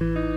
[0.00, 0.32] Tonnerre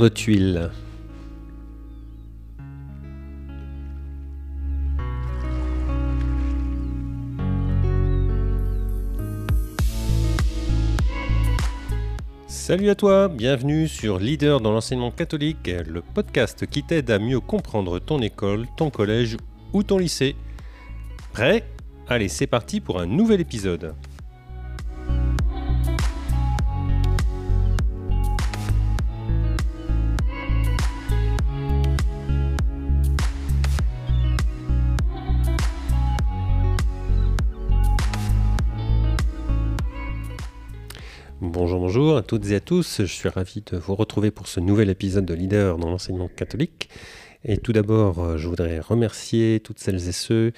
[0.00, 0.70] de tuiles.
[12.46, 17.40] Salut à toi, bienvenue sur Leader dans l'enseignement catholique, le podcast qui t'aide à mieux
[17.40, 19.36] comprendre ton école, ton collège
[19.74, 20.34] ou ton lycée.
[21.32, 21.64] Prêt?
[22.08, 23.94] Allez, c'est parti pour un nouvel épisode.
[41.40, 43.02] Bonjour, bonjour à toutes et à tous.
[43.02, 46.88] Je suis ravi de vous retrouver pour ce nouvel épisode de Leader dans l'enseignement catholique.
[47.44, 50.52] Et tout d'abord, euh, je voudrais remercier toutes celles et ceux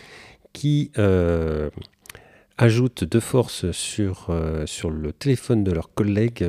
[0.52, 1.70] qui euh,
[2.58, 6.46] ajoutent de force sur, euh, sur le téléphone de leurs collègues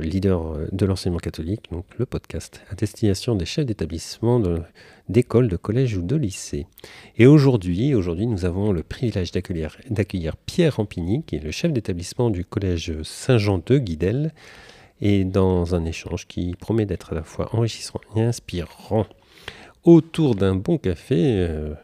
[0.00, 4.42] leaders de l'enseignement catholique, donc le podcast à destination des chefs d'établissement
[5.08, 6.66] d'école, de, collège ou de lycée.
[7.16, 12.30] Et aujourd'hui, aujourd'hui, nous avons le privilège d'accueillir Pierre Rampigny, qui est le chef d'établissement
[12.30, 14.32] du collège Saint-Jean de Guidel,
[15.00, 19.06] et dans un échange qui promet d'être à la fois enrichissant et inspirant.
[19.84, 21.74] Autour d'un bon café, euh,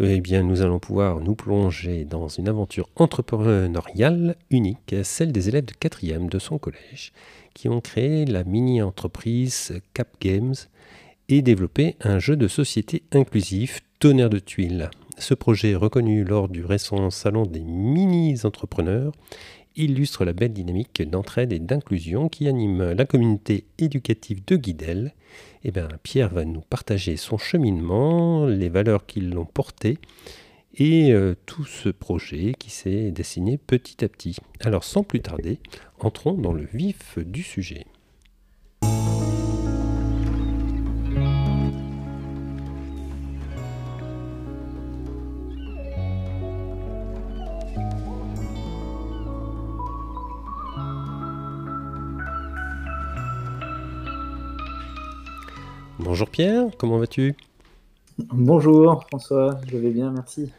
[0.00, 5.64] eh bien, nous allons pouvoir nous plonger dans une aventure entrepreneuriale unique, celle des élèves
[5.64, 7.12] de quatrième de son collège,
[7.52, 10.54] qui ont créé la mini-entreprise Cap Games
[11.28, 14.88] et développé un jeu de société inclusif Tonnerre de tuiles.
[15.18, 19.12] Ce projet, reconnu lors du récent salon des mini-entrepreneurs,
[19.78, 25.14] illustre la belle dynamique d'entraide et d'inclusion qui anime la communauté éducative de Guidel.
[25.64, 29.98] Eh bien, Pierre va nous partager son cheminement, les valeurs qui l'ont porté
[30.74, 34.36] et euh, tout ce projet qui s'est dessiné petit à petit.
[34.60, 35.58] Alors sans plus tarder,
[35.98, 37.86] entrons dans le vif du sujet.
[56.00, 57.34] Bonjour Pierre, comment vas-tu?
[58.32, 60.52] Bonjour François, je vais bien, merci.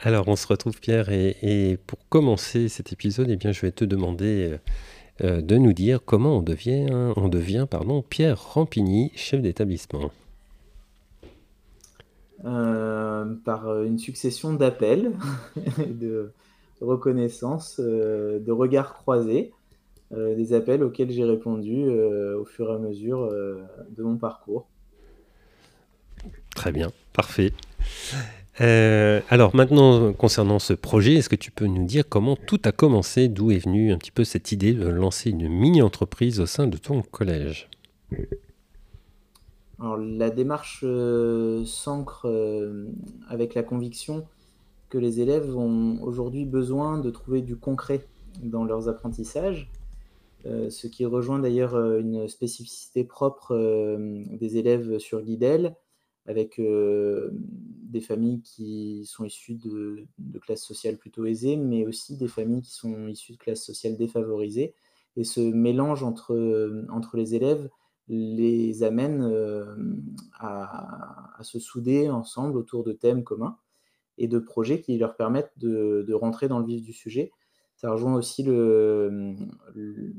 [0.00, 3.84] Alors on se retrouve Pierre et, pour commencer cet épisode, eh bien, je vais te
[3.84, 4.58] demander euh,
[5.22, 10.10] euh, de nous dire comment on devient, on devient pardon, Pierre Rampigny, chef d'établissement.
[12.44, 15.12] Euh, par une succession d'appels,
[15.86, 16.32] de
[16.80, 19.52] reconnaissances, de regards croisés.
[20.16, 23.64] Euh, des appels auxquels j'ai répondu euh, au fur et à mesure euh,
[23.96, 24.66] de mon parcours.
[26.54, 27.52] Très bien, parfait.
[28.58, 33.28] alors maintenant, concernant ce projet, est-ce que tu peux nous dire comment tout a commencé,
[33.28, 36.76] d'où est venue un petit peu cette idée de lancer une mini-entreprise au sein de
[36.76, 37.68] ton collège?
[39.80, 40.84] Alors, la démarche
[41.64, 42.28] s'ancre
[43.28, 44.24] avec la conviction
[44.88, 48.06] que les élèves ont aujourd'hui besoin de trouver du concret
[48.40, 49.68] dans leurs apprentissages
[50.46, 55.76] euh, ce qui rejoint d'ailleurs euh, une spécificité propre euh, des élèves sur Guidel,
[56.26, 60.06] avec des familles qui sont issues de,
[60.40, 64.74] classes sociales plutôt aisées, mais aussi des familles qui sont issues de classes sociales défavorisées.
[65.16, 67.68] Et ce mélange entre, entre les élèves
[68.08, 69.22] les amène
[70.40, 73.58] à, se souder ensemble autour de thèmes communs
[74.16, 77.32] et de projets qui leur permettent de, de rentrer dans le vif du sujet
[77.84, 79.36] ça rejoint aussi le,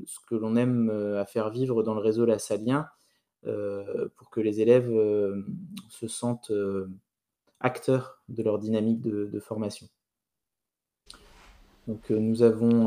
[0.06, 2.88] ce que l'on aime euh, à faire vivre dans le réseau Lassalien
[3.48, 5.44] euh, pour que les élèves euh,
[5.88, 6.52] se sentent
[7.58, 9.88] acteurs de leur dynamique de, formation.
[11.88, 12.86] Donc, nous avons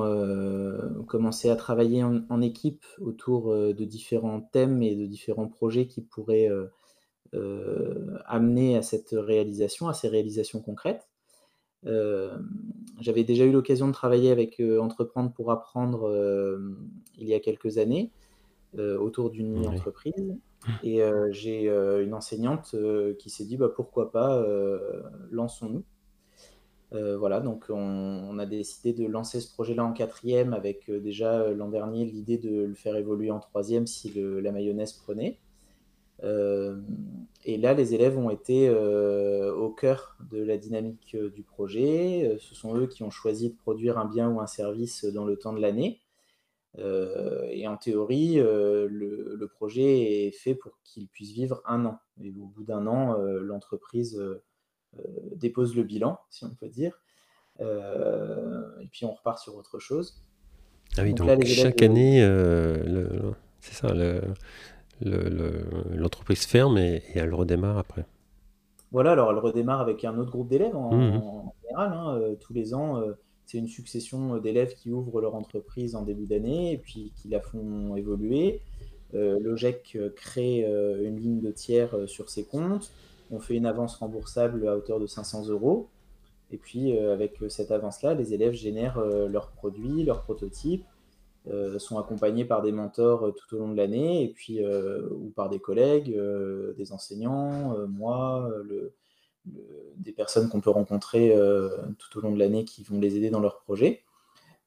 [1.07, 6.49] commencé à travailler en, équipe autour de différents thèmes et de différents projets qui pourraient
[7.33, 11.08] amener à cette réalisation, à ces réalisations concrètes.
[11.85, 12.37] Euh,
[12.99, 16.75] j'avais déjà eu l'occasion de travailler avec euh, Entreprendre pour apprendre euh,
[17.17, 18.11] il y a quelques années
[18.77, 20.37] autour d'une entreprise.
[20.83, 22.75] Et j'ai une enseignante
[23.17, 24.45] qui s'est dit bah, pourquoi pas,
[25.31, 25.83] lançons-nous.
[26.91, 32.05] voilà, donc on, a décidé de lancer ce projet-là en quatrième avec déjà l'an dernier
[32.05, 35.39] l'idée de le faire évoluer en troisième si la mayonnaise prenait.
[36.23, 36.81] Euh,
[37.45, 42.37] et là, les élèves ont été euh, au cœur de la dynamique euh, du projet.
[42.39, 45.37] Ce sont eux qui ont choisi de produire un bien ou un service dans le
[45.37, 46.01] temps de l'année.
[46.77, 51.99] et en théorie, le, projet est fait pour qu'il puisse vivre un an.
[52.21, 54.21] Et au bout d'un an, l'entreprise
[55.35, 57.01] dépose le bilan, si on peut dire.
[57.59, 60.21] et puis on repart sur autre chose.
[60.97, 62.21] Ah oui, donc, chaque année,
[63.61, 63.93] c'est ça,
[65.01, 68.05] l'entreprise ferme et, elle redémarre après.
[68.91, 71.21] Voilà, alors elle redémarre avec un autre groupe d'élèves en, mmh
[71.63, 71.93] général.
[71.93, 73.01] Hein, tous les ans,
[73.45, 77.39] c'est une succession d'élèves qui ouvrent leur entreprise en début d'année et puis qui la
[77.39, 78.61] font évoluer.
[79.15, 82.91] Euh, Logec crée euh, une ligne de tiers euh, sur ses comptes.
[83.31, 85.89] On fait une avance remboursable à hauteur de 500 euros.
[86.51, 90.83] Et puis, avec cette avance-là, les élèves génèrent leurs produits, leurs prototypes,
[91.79, 95.59] sont accompagnés par des mentors tout au long de l'année, et puis ou par des
[95.59, 96.15] collègues,
[96.77, 98.51] des enseignants, moi,
[99.97, 101.35] des personnes qu'on peut rencontrer
[101.97, 104.03] tout au long de l'année qui vont les aider dans leurs projets.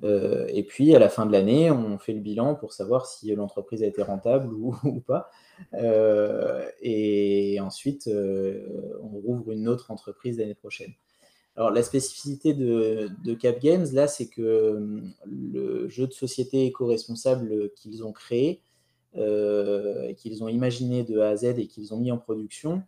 [0.05, 3.35] Euh, et puis, à la fin de l'année, on fait le bilan pour savoir si
[3.35, 4.75] l'entreprise a été rentable ou,
[5.07, 5.31] pas.
[5.75, 10.93] Euh, et ensuite, euh, on rouvre une autre entreprise l'année prochaine.
[11.57, 18.05] Alors, la spécificité de, Cap Games, là, c'est que le jeu de société éco-responsable qu'ils
[18.05, 18.63] ont créé,
[19.15, 22.83] qu'ils ont imaginé de A à Z et qu'ils ont mis en production,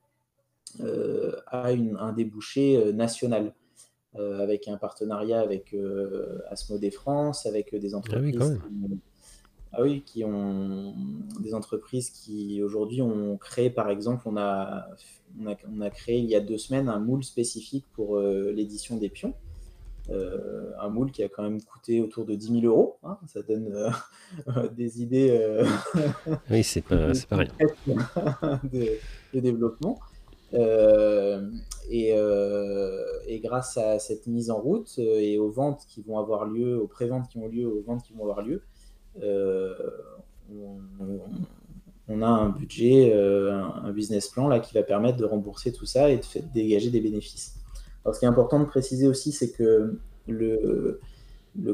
[0.80, 3.52] a un débouché national.
[4.16, 8.60] Euh, avec un partenariat avec euh, Asmodée France, avec des ah entreprises.
[9.72, 10.94] ah oui, qui ont
[11.40, 14.86] des entreprises qui aujourd'hui ont créé, par exemple, on a,
[15.40, 19.08] on a, créé il y a deux semaines un moule spécifique pour euh, l'édition des
[19.08, 19.34] pions.
[20.10, 22.98] un moule qui a quand même coûté autour de 10 000 euros.
[23.02, 23.18] Hein.
[23.26, 23.92] ça donne
[24.76, 25.64] des idées.
[26.50, 27.50] oui, c'est pas, pas rien.
[28.72, 28.98] de,
[29.32, 29.98] de, développement.
[30.54, 31.50] Euh,
[31.92, 36.44] euh, et, grâce à cette mise en route euh, et aux ventes qui vont avoir
[36.44, 38.62] lieu, aux préventes qui ont lieu, aux ventes qui vont avoir lieu,
[39.20, 40.78] on,
[42.08, 46.18] a un budget, un, business plan là qui va permettre de rembourser tout ça et
[46.18, 46.22] de,
[46.52, 47.54] dégager des bénéfices.
[48.04, 49.98] Alors, ce qui est important de préciser aussi, c'est que
[50.28, 51.00] le,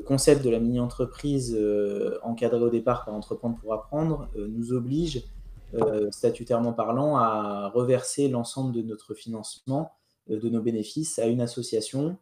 [0.04, 1.58] concept de la mini-entreprise
[2.22, 5.24] encadrée au départ par Entreprendre pour apprendre nous oblige
[5.74, 9.92] euh, statutairement parlant, à reverser l'ensemble de notre financement,
[10.28, 12.18] euh, de nos bénéfices à une association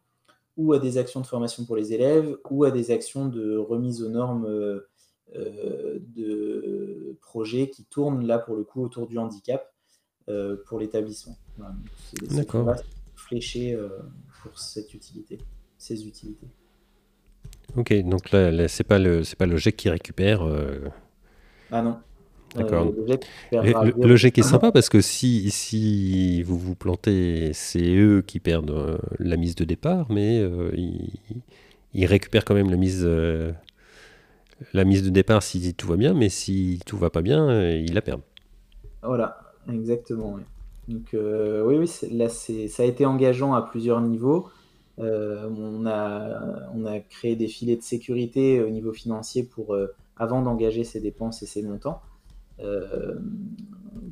[0.55, 4.03] ou à des actions de formation pour les élèves ou à des actions de remise
[4.03, 4.87] aux normes euh,
[5.35, 9.71] de projets qui tournent là pour le coup autour du handicap
[10.65, 11.37] pour l'établissement.
[12.31, 12.75] D'accord.
[13.15, 13.77] Fléché
[14.41, 15.39] pour cette utilité,
[15.77, 16.47] ces utilités.
[17.75, 20.41] Ok, donc là, c'est pas le c'est pas le GEC qui récupère.
[21.71, 21.99] Ah non.
[22.55, 22.93] D'accord.
[23.51, 28.71] le, GEC est sympa parce que si, si vous vous plantez, c'est eux qui perdent
[28.71, 30.71] euh, la mise de départ, mais euh,
[31.93, 33.51] ils, récupèrent quand même la mise, euh,
[34.73, 37.93] la mise de départ si tout va bien, mais si tout va pas bien, ils
[37.93, 38.21] la perdent.
[39.03, 39.39] Voilà,
[39.71, 40.37] exactement.
[40.87, 44.49] Donc oui, oui, là ça a été engageant à plusieurs niveaux.
[44.97, 49.75] on, a, on a créé des filets de sécurité au niveau financier pour
[50.17, 52.01] avant d'engager ces dépenses et ces montants.
[52.61, 53.15] Euh,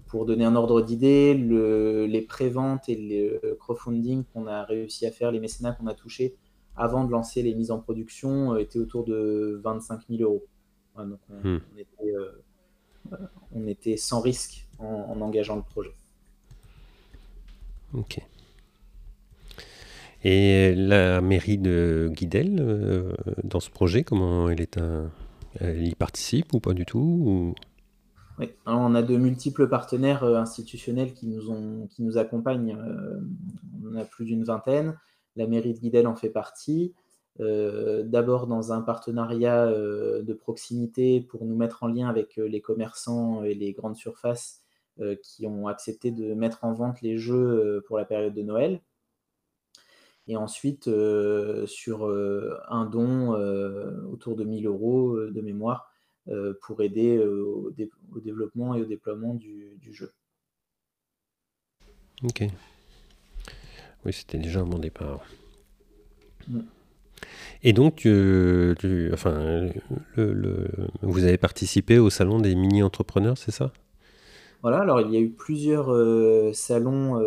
[0.07, 5.31] pour donner un ordre d'idée, les préventes et le crowdfunding qu'on a réussi à faire,
[5.31, 6.35] les mécénats qu'on a touchés
[6.77, 10.45] avant de lancer les mises en production euh, étaient autour de 25 000 euros.
[10.97, 11.57] donc hmm.
[12.05, 12.31] euh,
[13.53, 15.91] on, était, sans risque en, engageant le projet.
[17.93, 18.19] Ok.
[20.23, 25.11] Et la mairie de Guidel, dans ce projet, comment elle est un...
[25.59, 27.55] Elle y participe ou pas du tout
[28.39, 32.77] oui, on a de multiples partenaires euh, institutionnels qui nous, ont, qui nous accompagnent.
[32.79, 33.19] Euh,
[33.83, 34.95] on a plus d'une vingtaine.
[35.37, 36.93] La mairie de Guidel en fait partie.
[37.39, 43.43] Euh, d'abord dans un partenariat de proximité pour nous mettre en lien avec les commerçants
[43.43, 44.61] et les grandes surfaces
[45.21, 48.81] qui ont accepté de mettre en vente les jeux pour la période de Noël.
[50.27, 50.89] Et ensuite,
[51.65, 52.09] sur
[52.69, 53.33] un don
[54.11, 55.91] autour de 1000 euros de mémoire
[56.29, 60.11] euh, pour aider euh, au, développement et au déploiement du, jeu.
[62.21, 62.43] Ok.
[64.05, 65.21] Oui, c'était déjà un bon départ.
[66.47, 66.59] Mm.
[67.63, 68.07] Et donc,
[69.13, 69.69] enfin,
[70.15, 70.67] le,
[71.01, 73.73] vous avez participé au salon des mini-entrepreneurs, c'est ça?
[74.61, 77.19] Voilà, alors il y a eu plusieurs euh, salons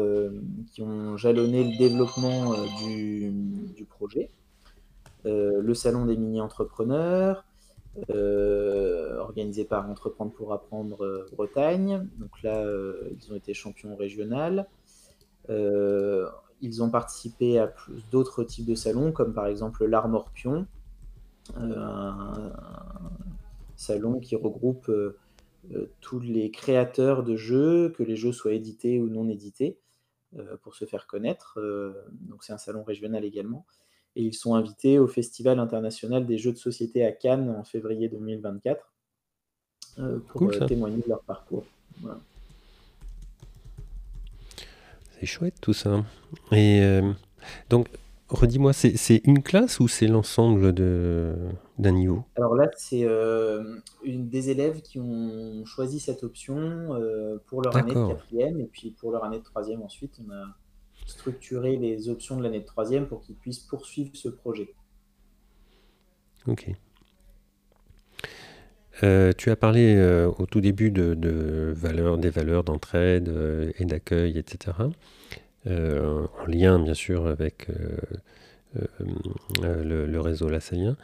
[0.73, 3.33] qui ont jalonné le développement du,
[3.77, 4.31] du, projet.
[5.25, 7.45] le salon des mini-entrepreneurs,
[8.09, 12.09] euh, organisé par Entreprendre pour apprendre euh, Bretagne.
[12.19, 14.63] Donc là, euh, ils ont été champions régionaux.
[16.61, 17.73] Ils ont participé à
[18.11, 20.67] d'autres types de salons, comme par exemple l'Armorpion,
[21.57, 22.53] un,
[23.77, 24.91] salon qui regroupe
[26.01, 29.79] tous les créateurs de jeux, que les jeux soient édités ou non édités,
[30.63, 31.59] pour se faire connaître.
[32.13, 33.67] donc c'est un salon régional également.
[34.17, 38.09] Et ils sont invités au Festival international des jeux de société à Cannes en février
[38.09, 38.93] 2024
[40.29, 41.65] pour témoigner de leur parcours.
[45.21, 46.03] C'est chouette tout ça.
[46.51, 46.81] Et
[47.69, 47.89] donc,
[48.31, 52.25] redis-moi, c'est une classe ou c'est l'ensemble d'un niveau?
[52.37, 57.93] Alors là, c'est euh, des élèves qui ont choisi cette option euh, pour leur année
[57.93, 60.47] de quatrième et puis pour leur année de troisième ensuite, on a
[61.07, 64.73] structuré les options de l'année de troisième pour qu'ils puissent poursuivre ce projet.
[66.47, 66.71] Ok.
[69.03, 69.99] Euh, tu as parlé
[70.39, 73.33] au tout début de, valeurs, des valeurs d'entraide
[73.79, 74.73] et d'accueil, etc.
[75.67, 77.99] Euh, en lien bien sûr avec euh,
[79.63, 80.97] euh, le, réseau lassalien.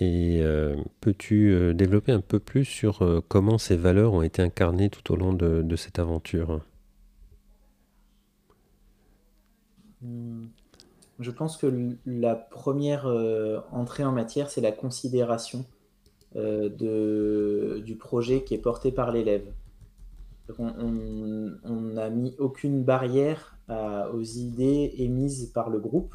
[0.00, 0.42] Et
[1.00, 5.32] peux-tu développer un peu plus sur comment ces valeurs ont été incarnées tout au long
[5.32, 6.60] de, cette aventure?
[10.02, 10.48] Hmm.
[11.20, 13.06] Je pense que la première
[13.72, 15.64] entrée en matière, c'est la considération
[16.34, 19.46] de, du projet qui est porté par l'élève.
[20.58, 26.14] On n'a mis aucune barrière aux idées émises par le groupe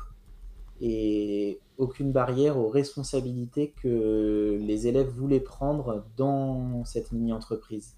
[0.82, 7.96] et aucune barrière aux responsabilités que les élèves voulaient prendre dans cette mini-entreprise.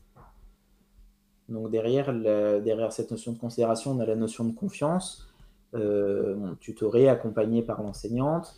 [1.49, 5.27] Donc derrière, derrière cette notion de considération, on a la notion de confiance,
[5.73, 8.55] euh, tutoré, accompagné par l'enseignante,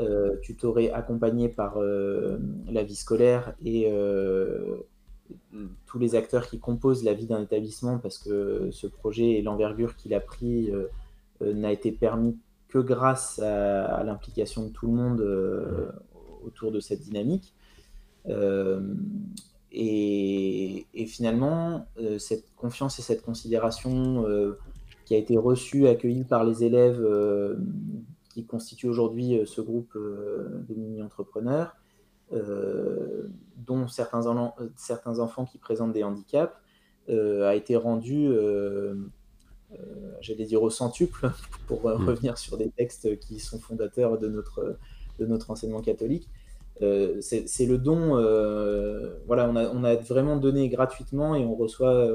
[0.00, 2.38] euh, tutoré, accompagné par euh,
[2.70, 4.76] la vie scolaire et euh,
[5.84, 9.96] tous les acteurs qui composent la vie d'un établissement, parce que ce projet et l'envergure
[9.96, 10.72] qu'il a pris
[11.40, 12.36] n'a été permis
[12.68, 15.92] que grâce à, l'implication de tout le monde
[16.44, 17.52] autour de cette dynamique.
[19.72, 21.86] Et, finalement,
[22.18, 24.24] cette confiance et cette considération
[25.04, 27.00] qui a été reçue, accueillie par les élèves
[28.30, 31.76] qui constituent aujourd'hui ce groupe de mini-entrepreneurs,
[32.32, 34.22] euh, dont certains,
[34.76, 36.54] certains enfants qui présentent des handicaps,
[37.08, 38.94] euh, a été rendu, euh,
[40.20, 41.30] j'allais dire au centuple,
[41.66, 42.06] pour mm.
[42.06, 44.78] revenir sur des textes qui sont fondateurs de notre,
[45.18, 46.28] de notre enseignement catholique.
[46.80, 48.14] c'est le don,
[49.26, 52.08] voilà, on a, on a, vraiment donné gratuitement et on reçoit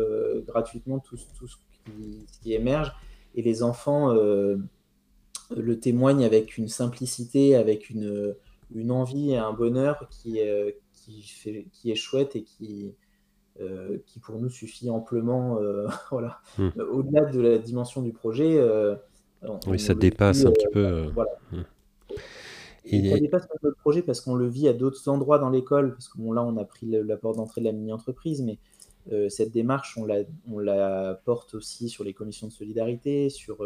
[0.47, 2.93] gratuitement tout, tout ce, qui, ce, qui, émerge.
[3.35, 4.15] Et les enfants
[5.55, 8.35] le témoignent avec une simplicité, avec une,
[8.73, 12.93] une envie et un bonheur qui, est, qui, fait, qui est chouette et qui,
[13.61, 15.59] euh, qui pour nous suffit amplement.
[15.59, 16.39] Euh, voilà.
[16.57, 16.69] Hmm.
[16.91, 18.57] Au-delà de la dimension du projet.
[18.57, 18.95] Euh,
[19.67, 21.07] oui, ça dépasse un petit peu.
[21.13, 21.31] Voilà.
[21.51, 21.61] Hmm.
[22.85, 23.11] Et...
[23.11, 25.93] Ça dépasse un peu le projet parce qu'on le vit à d'autres endroits dans l'école,
[25.93, 28.59] parce que bon, là, on a pris la porte d'entrée de la mini-entreprise, mais
[29.29, 30.19] cette démarche, on la,
[30.51, 33.57] on la porte aussi sur les commissions de solidarité, sur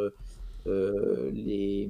[0.69, 1.89] euh, les,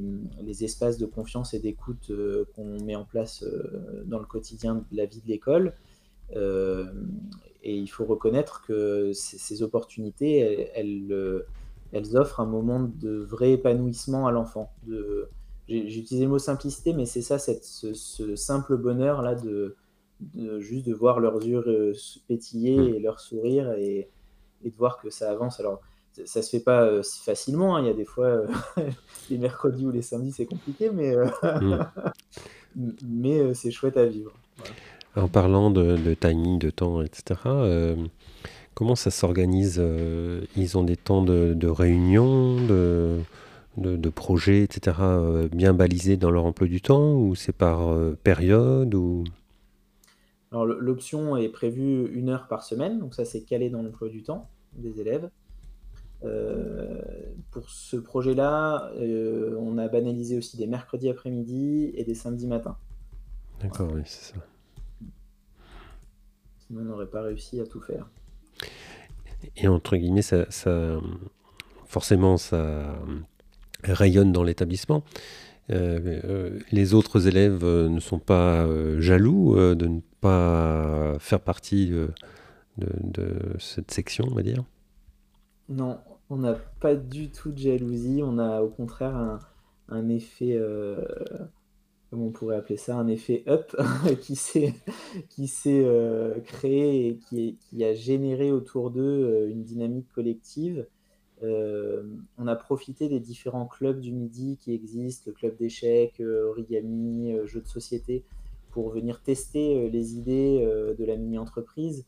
[0.64, 4.98] espaces de confiance et d'écoute euh, qu'on met en place euh, dans le quotidien de
[4.98, 5.74] la vie de l'école.
[6.36, 11.44] et il faut reconnaître que ces, opportunités, elles,
[11.92, 14.72] elles, offrent un moment de vrai épanouissement à l'enfant.
[15.68, 19.76] J'ai utilisé le mot simplicité, mais c'est ça, cette, ce, simple bonheur là de,
[20.60, 21.94] juste de voir leurs yeux
[22.28, 22.96] pétiller mmh.
[22.96, 24.10] et leur sourire et,
[24.64, 25.60] et, de voir que ça avance.
[25.60, 25.82] Alors,
[26.26, 27.76] ça se fait pas euh, facilement.
[27.76, 27.82] Hein.
[27.82, 28.48] Il y a des fois, euh,
[29.30, 31.88] les mercredis ou les samedis, c'est compliqué, mais, euh, mm.
[33.08, 34.34] mais c'est chouette à vivre.
[35.16, 37.40] En parlant de, de, timing, de temps, etc.,
[38.74, 39.82] comment ça s'organise
[40.56, 43.18] Ils ont des temps de, de réunion, de,
[43.78, 44.98] de, projets, etc.,
[45.52, 47.92] bien balisés dans leur emploi du temps, ou c'est par
[48.24, 49.24] période ou...
[50.52, 54.22] Alors l'option est prévue une heure par semaine, donc ça c'est calé dans l'emploi du
[54.22, 55.30] temps des élèves.
[56.26, 57.02] Euh,
[57.52, 62.78] pour ce projet-là, euh, on a banalisé aussi des mercredis après-midi et des samedis matins.
[63.62, 64.40] D'accord, oui, c'est ça.
[66.68, 68.10] Sinon, on n'aurait pas réussi à tout faire.
[69.56, 70.46] Et entre guillemets, ça,
[71.86, 73.00] forcément, ça
[73.84, 75.04] rayonne dans l'établissement.
[75.72, 78.68] Euh, les autres élèves ne sont pas
[79.00, 82.12] jaloux de ne pas faire partie de,
[82.78, 84.64] de, cette section, on va dire
[85.70, 86.00] Non,
[86.32, 89.40] on n'a pas du tout de jalousie, on a au contraire
[89.88, 91.06] un, effet, euh,
[92.10, 93.76] comment on pourrait appeler ça, un effet up
[94.22, 94.74] qui s'est
[95.68, 100.88] euh, créé et qui, a généré autour d'eux euh, une dynamique collective.
[101.44, 107.62] on a profité des différents clubs du midi qui existent, le club d'échecs, origami, jeux
[107.62, 108.24] de société,
[108.72, 110.66] pour venir tester les idées
[110.98, 112.06] de la mini-entreprise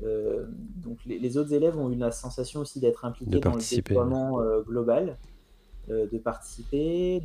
[0.00, 5.16] donc les, autres élèves ont eu la sensation aussi d'être impliqués dans le déploiement global,
[5.88, 7.20] de participer,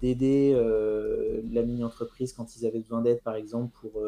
[0.00, 0.54] d'aider
[1.50, 4.02] la mini-entreprise quand ils avaient besoin d'aide, par exemple, pour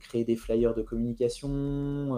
[0.00, 2.16] créer des flyers de communication,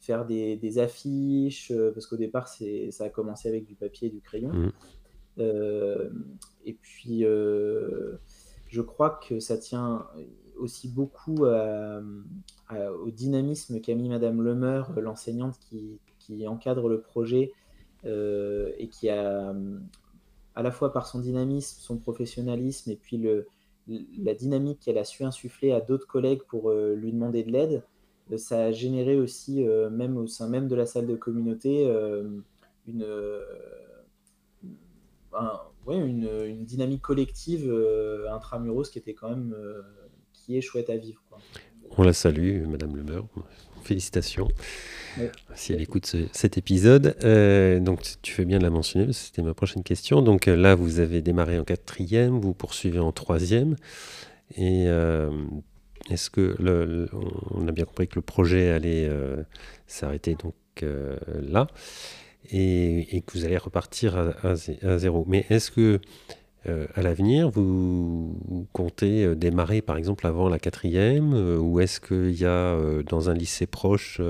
[0.00, 4.52] faire des, affiches, parce qu'au départ, ça a commencé avec du papier et du crayon.
[4.52, 5.42] Mmh.
[6.64, 7.24] et puis,
[8.68, 10.06] je crois que ça tient
[10.58, 16.00] aussi beaucoup au dynamisme qu'a mis Madame Lemeur, l'enseignante qui,
[16.46, 17.52] encadre le projet
[18.04, 19.54] euh, et qui a,
[20.54, 23.46] à la fois par son dynamisme, son professionnalisme et puis le,
[23.88, 27.82] la dynamique qu'elle a su insuffler à d'autres collègues pour euh, lui demander de l'aide,
[28.32, 31.88] euh, ça a généré aussi, même au sein même de la salle de communauté,
[32.86, 33.06] une,
[35.88, 37.72] une, dynamique collective
[38.30, 39.54] intramuros qui était quand même
[40.46, 41.20] qui est chouette à vivre.
[41.98, 43.26] On la salue, Madame Lemeur.
[43.82, 44.48] Félicitations.
[45.54, 47.16] Si elle écoute cet épisode.
[47.24, 50.22] Euh, donc, tu fais bien de la mentionner, c'était ma prochaine question.
[50.22, 53.76] Donc euh, là, vous avez démarré en quatrième, vous poursuivez en troisième.
[54.56, 55.30] Et euh,
[56.10, 57.08] est-ce que le,
[57.50, 59.10] on a bien compris que le projet allait
[59.86, 61.66] s'arrêter donc là
[62.50, 65.24] et, que vous allez repartir à, à zéro.
[65.26, 66.00] Mais est-ce que
[66.68, 72.00] euh, à l'avenir, vous, comptez euh, démarrer par exemple avant la quatrième euh, ou est-ce
[72.00, 72.76] qu'il y a
[73.08, 74.20] dans un lycée proche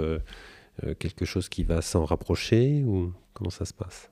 [0.98, 4.10] quelque chose qui va s'en rapprocher ou comment ça se passe?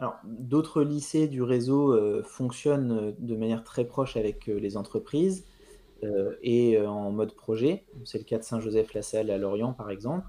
[0.00, 5.44] Alors, d'autres lycées du réseau fonctionnent de manière très proche avec les entreprises
[6.42, 7.84] et en mode projet.
[8.04, 10.26] C'est le cas de Saint-Joseph-la-Salle à Lorient, par exemple.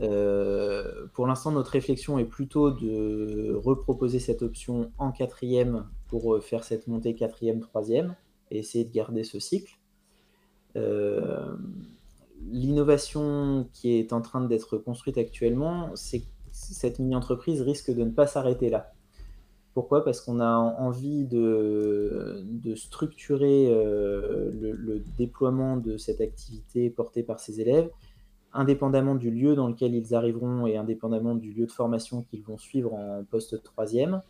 [0.00, 6.40] Euh, pour l'instant, notre réflexion est plutôt de reproposer cette option en quatrième pour euh,
[6.40, 8.16] faire cette montée quatrième, troisième
[8.50, 9.78] et essayer de garder ce cycle.
[10.76, 11.56] Euh,
[12.50, 18.10] l'innovation qui est en train d'être construite actuellement, c'est que cette mini-entreprise risque de ne
[18.10, 18.92] pas s'arrêter là.
[19.72, 20.04] Pourquoi?
[20.04, 22.44] Parce qu'on a envie de,
[22.76, 27.90] structurer le, déploiement de cette activité portée par ces élèves
[28.54, 32.56] indépendamment du lieu dans lequel ils arriveront et indépendamment du lieu de formation qu'ils vont
[32.56, 34.22] suivre en poste troisième,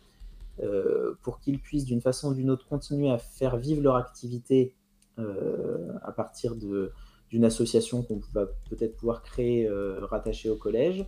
[0.61, 4.73] euh, pour qu'ils puissent d'une façon ou d'une autre continuer à faire vivre leur activité
[5.19, 11.05] euh, à partir d'une association qu'on va peut-être pouvoir créer euh, rattachée au collège,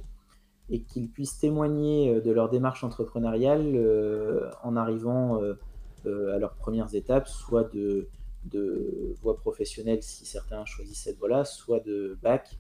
[0.70, 5.40] et qu'ils puissent témoigner de leur démarche entrepreneuriale en arrivant
[6.06, 8.10] à leurs premières étapes, soit de,
[8.44, 12.60] de voie professionnelle si certains choisissent cette voie-là, soit de bac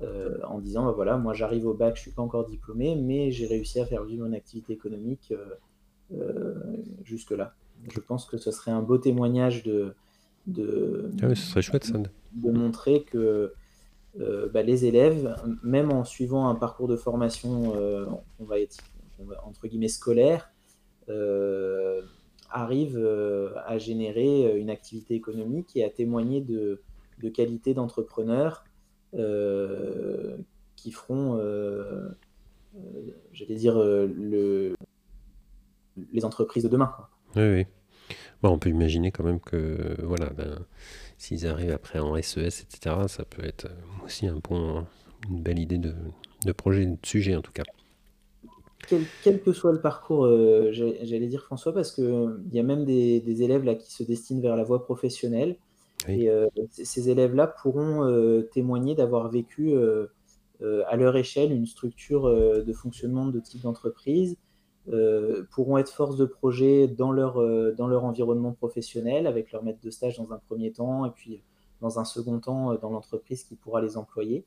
[0.00, 3.32] euh, en disant bah voilà, moi j'arrive au bac, je suis pas encore diplômé, mais
[3.32, 5.56] j'ai réussi à faire vivre mon activité économique euh,
[6.14, 6.54] euh,
[7.02, 7.54] jusque-là.
[7.92, 9.94] Je pense que ce serait un beau témoignage de,
[10.46, 11.98] de, ah ce serait chouette, ça.
[11.98, 13.52] de montrer que
[14.52, 17.72] bah, les élèves, même en suivant un parcours de formation,
[18.40, 18.78] on va être
[19.44, 20.50] entre guillemets scolaire,
[22.50, 26.80] arrivent à générer une activité économique et à témoigner de,
[27.22, 28.64] de qualité d'entrepreneur
[29.12, 32.08] qui feront, euh,
[32.76, 32.80] euh,
[33.32, 34.74] j'allais dire, le,
[36.12, 36.94] les entreprises de demain.
[37.36, 37.66] Oui, oui.
[38.42, 40.60] Bon, on peut imaginer quand même que voilà, ben,
[41.18, 43.68] s'ils arrivent après en SES, etc., ça peut être
[44.04, 44.86] aussi un bon,
[45.28, 45.92] une belle idée de,
[46.46, 47.64] de projet, de sujet en tout cas.
[48.86, 50.26] Quel, que soit le parcours,
[50.72, 54.02] j'allais dire François, parce qu'il il y a même des, des, élèves là qui se
[54.02, 55.58] destinent vers la voie professionnelle
[56.06, 60.06] et euh, ces élèves-là pourront euh, témoigner d'avoir vécu euh,
[60.86, 64.36] à leur échelle une structure de fonctionnement de type d'entreprise,
[65.50, 67.34] pourront être force de projet dans leur,
[67.76, 71.42] dans leur environnement professionnel avec leur maître de stage dans un premier temps et puis
[71.80, 74.44] dans un second temps dans l'entreprise qui pourra les employer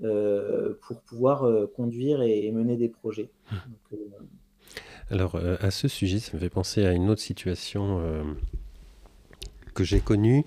[0.00, 3.30] pour pouvoir conduire et, mener des projets.
[3.52, 3.96] Mmh.
[5.10, 8.02] Alors à ce sujet, ça me fait penser à une autre situation
[9.74, 10.44] que j'ai connue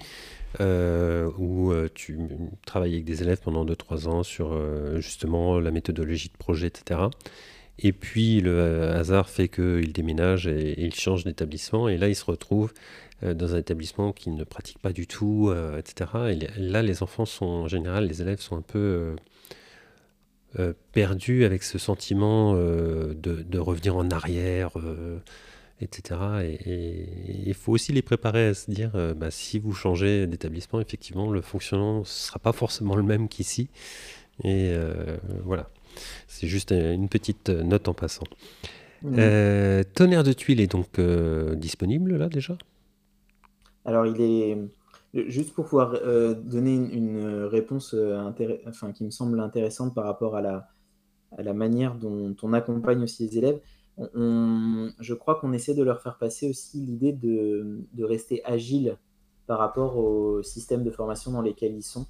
[0.59, 2.17] euh, où euh, tu
[2.65, 7.01] travailles avec des élèves pendant 2-3 ans sur euh, justement la méthodologie de projet, etc.
[7.77, 11.87] Et puis le hasard fait qu'il déménage et, il change d'établissement.
[11.89, 12.73] Et là, il se retrouve
[13.21, 16.09] dans un établissement qu'il ne pratique pas du tout, etc.
[16.31, 19.15] Et là, les enfants sont, en général, les élèves sont un peu
[20.91, 24.71] perdus avec ce sentiment de, revenir en arrière
[25.81, 26.19] etc.
[26.43, 27.09] Et
[27.45, 31.31] il faut aussi les préparer à se dire, euh, bah, si vous changez d'établissement, effectivement,
[31.31, 33.69] le fonctionnement ne sera pas forcément le même qu'ici.
[34.43, 35.69] Et euh, voilà,
[36.27, 38.25] c'est juste une petite note en passant.
[39.03, 39.15] Mmh.
[39.19, 40.99] Euh, tonnerre de tuiles est donc
[41.55, 42.57] disponible là déjà?
[43.85, 44.57] Alors il est,
[45.13, 47.95] Juste pour pouvoir euh, donner une, réponse
[48.65, 50.67] enfin, qui me semble intéressante par rapport à la,
[51.37, 53.59] à la manière dont on accompagne aussi les élèves,
[53.97, 58.97] je crois qu'on essaie de leur faire passer aussi l'idée de, de, rester agile
[59.47, 62.05] par rapport au système de formation dans lesquels ils sont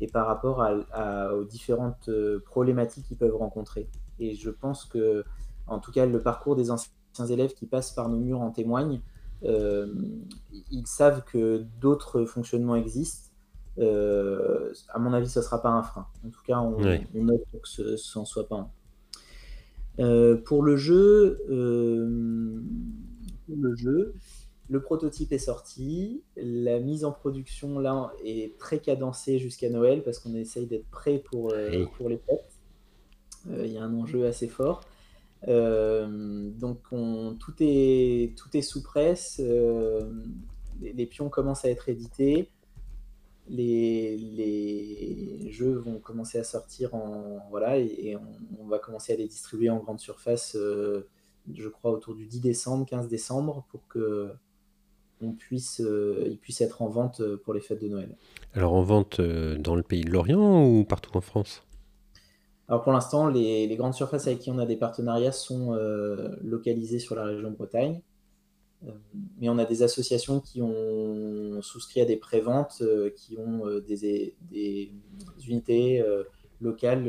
[0.00, 2.10] et par rapport à, aux différentes
[2.44, 3.88] problématiques qu'ils peuvent rencontrer.
[4.18, 5.24] Et je pense que,
[5.66, 6.92] en tout cas, le parcours des anciens
[7.30, 9.00] élèves qui passent par nos murs en témoignent.
[9.44, 9.92] Euh,
[10.70, 13.30] ils savent que d'autres fonctionnements existent.
[13.78, 16.06] Euh, à mon avis, ce ne sera pas un frein.
[16.24, 16.78] En tout cas, on,
[17.14, 18.70] note pour que ce n'en soit pas un.
[19.98, 22.62] Euh, pour le jeu, le
[23.76, 24.14] jeu,
[24.68, 26.22] le prototype est sorti.
[26.36, 31.18] La mise en production là est très cadencée jusqu'à Noël parce qu'on essaye d'être prêt
[31.18, 31.54] pour,
[31.96, 32.58] pour les fêtes.
[33.50, 34.82] Il y a un enjeu assez fort.
[35.48, 36.78] Euh, donc
[37.38, 40.12] tout, est, tout est sous presse, euh,
[40.80, 42.50] les, pions commencent à être édités,
[43.48, 48.16] les, les, jeux vont commencer à sortir en voilà et,
[48.58, 51.06] on, va commencer à les distribuer en grande surface, euh,
[51.52, 54.30] je crois autour du 10 décembre, 15 décembre, pour que
[55.20, 55.80] on puisse,
[56.26, 58.16] ils puissent être en vente pour les fêtes de Noël.
[58.54, 61.62] Alors en vente dans le pays de l'Orient ou partout en France?
[62.72, 66.98] Alors pour l'instant, les, grandes surfaces avec qui on a des partenariats sont euh, localisées
[66.98, 68.00] sur la région Bretagne.
[68.86, 68.90] Euh,
[69.40, 74.34] mais on a des associations qui ont souscrit à des préventes, euh, qui ont des,
[75.46, 76.02] unités
[76.60, 77.04] locales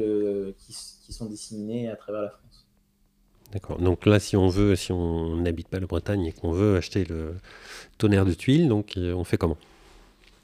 [0.57, 0.73] qui,
[1.13, 2.67] sont disséminées à travers la France.
[3.51, 3.77] D'accord.
[3.77, 7.05] Donc là, si on veut, si on n'habite pas la Bretagne et qu'on veut acheter
[7.05, 7.35] le
[7.99, 9.57] tonnerre de tuiles, donc on fait comment?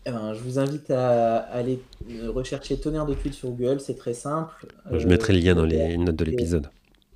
[0.05, 1.81] Eh ben, je vous invite à aller
[2.27, 4.67] rechercher tonnerre de tuiles sur Google, c'est très simple.
[4.91, 6.69] Je mettrai le lien dans les notes de l'épisode.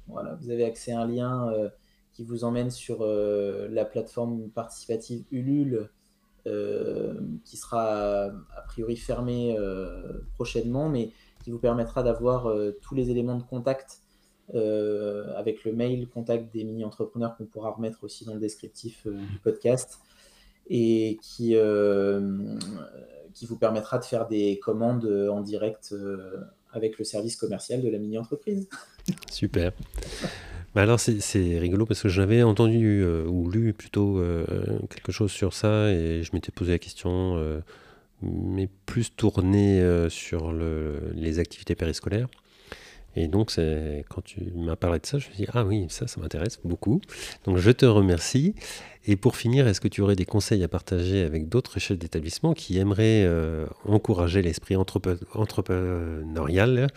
[0.08, 1.70] Voilà, vous avez accès à un lien euh,
[2.14, 5.90] qui vous emmène sur euh, la plateforme participative Ulule,
[6.46, 9.56] euh, qui sera a priori fermée
[10.36, 11.12] prochainement, mais
[11.44, 14.02] qui vous permettra d'avoir tous les éléments de contact
[14.54, 20.00] avec le mail contact des mini-entrepreneurs qu'on pourra remettre aussi dans le descriptif du podcast
[20.68, 22.58] et qui, euh,
[23.34, 27.90] qui vous permettra de faire des commandes en direct euh, avec le service commercial de
[27.90, 28.68] la mini-entreprise.
[29.32, 29.74] Super.
[30.76, 34.22] Bah alors c'est rigolo parce que j'avais entendu euh, ou lu plutôt
[34.90, 37.62] quelque chose sur ça et je m'étais posé la question,
[38.22, 42.28] mais plus tourné sur le, les activités périscolaires.
[43.16, 43.52] Et donc,
[44.10, 46.60] quand tu m'as parlé de ça, je me suis dit, ah oui, ça, ça m'intéresse
[46.64, 47.00] beaucoup.
[47.46, 48.56] Donc, je te remercie.
[49.06, 52.54] Et pour finir, est-ce que tu aurais des conseils à partager avec d'autres chefs d'établissement
[52.54, 56.88] qui aimeraient euh, encourager l'esprit entrepreneurial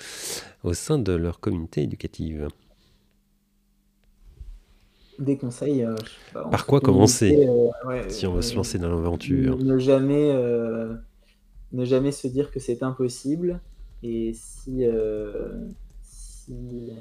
[0.62, 2.48] au sein de leur communauté éducative?
[5.18, 5.94] Des conseils euh,
[6.32, 10.34] Par quoi commencer euh, si on veut se lancer dans l'aventure ne, jamais,
[11.72, 13.60] ne jamais se dire que c'est impossible.
[14.02, 14.84] Et si
[16.02, 16.92] si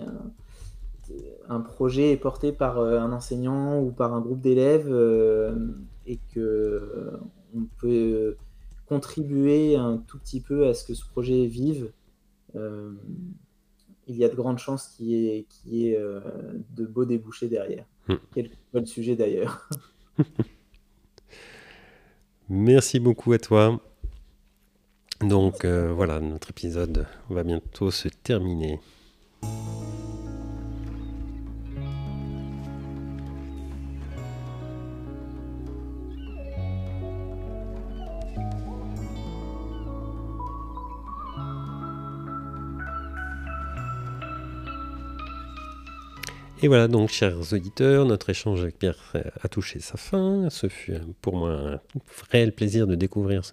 [1.49, 5.55] un projet est porté par euh, un enseignant ou par un groupe d'élèves euh,
[6.05, 7.11] et que
[7.55, 8.35] on peut
[8.87, 11.91] contribuer un tout petit peu à ce que ce projet vive,
[12.55, 12.91] euh,
[14.07, 15.99] il y a de grandes chances qu'il y ait, ait
[16.75, 17.85] de beaux débouchés derrière.
[18.07, 18.15] Hmm.
[18.33, 19.69] Quel le sujet d'ailleurs.
[22.49, 23.81] Merci beaucoup à toi.
[25.21, 28.79] Donc voilà, notre épisode va bientôt se terminer.
[46.65, 50.49] Et voilà donc, chers auditeurs, notre échange avec Pierre a touché sa fin.
[50.49, 51.79] Ce fut pour moi un
[52.31, 53.43] réel plaisir de découvrir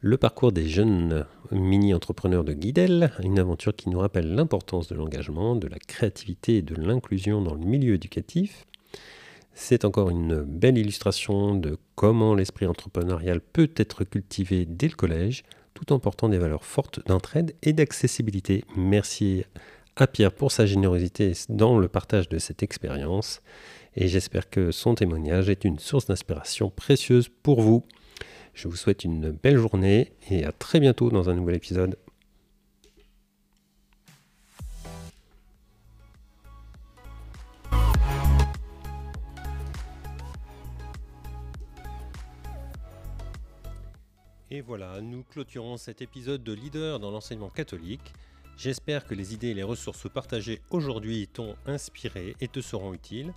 [0.00, 5.56] le parcours des jeunes mini-entrepreneurs de Guidel, une aventure qui nous rappelle l'importance de l'engagement,
[5.56, 8.64] de la créativité et de l'inclusion dans le milieu éducatif.
[9.52, 15.42] C'est encore une belle illustration de comment l'esprit entrepreneurial peut être cultivé dès le collège,
[15.74, 18.62] tout en portant des valeurs fortes d'entraide et d'accessibilité.
[18.76, 19.42] Merci
[19.96, 23.40] à Pierre pour sa générosité dans le partage de cette expérience,
[23.94, 27.82] et j'espère que son témoignage est une source d'inspiration précieuse pour vous.
[28.52, 31.96] Je vous souhaite une belle journée et à très bientôt dans un nouvel épisode.
[44.50, 48.12] Et voilà, nous clôturons cet épisode de Leader dans l'enseignement catholique.
[48.56, 53.34] J'espère que les idées et les ressources partagées aujourd'hui t'ont inspiré et te seront utiles.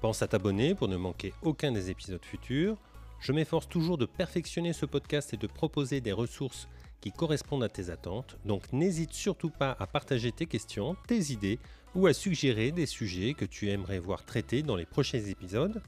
[0.00, 2.76] Pense à t'abonner pour ne manquer aucun des épisodes futurs
[3.20, 6.68] Je m'efforce toujours de perfectionner ce podcast et de proposer des ressources
[7.00, 11.60] qui correspondent à tes attentes, donc n'hésite surtout pas à partager tes questions, tes idées
[11.94, 15.80] ou à suggérer des sujets que tu aimerais voir traités dans les prochains épisodes.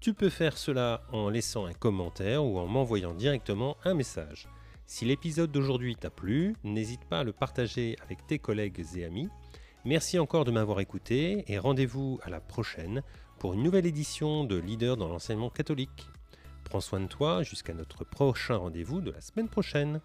[0.00, 4.48] Tu peux faire cela en laissant un commentaire ou en m'envoyant directement un message.
[4.88, 9.28] Si l'épisode d'aujourd'hui t'a plu, n'hésite pas à le partager avec tes collègues et amis.
[9.84, 13.02] Merci encore de m'avoir écouté et rendez-vous à la prochaine
[13.40, 16.08] pour une nouvelle édition de Leader dans l'enseignement catholique.
[16.64, 20.00] Prends soin de toi jusqu'à notre prochain rendez-vous de la semaine prochaine.